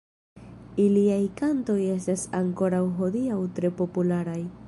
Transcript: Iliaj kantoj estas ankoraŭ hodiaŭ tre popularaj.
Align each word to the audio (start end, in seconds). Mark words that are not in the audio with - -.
Iliaj 0.83 1.19
kantoj 1.41 1.77
estas 1.97 2.25
ankoraŭ 2.39 2.81
hodiaŭ 3.01 3.39
tre 3.59 3.75
popularaj. 3.83 4.43